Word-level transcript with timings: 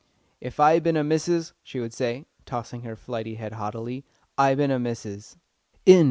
"If 0.39 0.59
I 0.59 0.79
bin 0.79 0.97
a 0.97 1.03
missis," 1.03 1.53
she 1.61 1.79
would 1.79 1.93
say, 1.93 2.25
tossing 2.47 2.81
her 2.81 2.95
flighty 2.95 3.35
head 3.35 3.53
haughtily, 3.53 4.03
"I 4.35 4.55
bin 4.55 4.71
a 4.71 4.79
missis." 4.79 5.37
CHAPTER 5.85 5.91
II. 5.91 5.99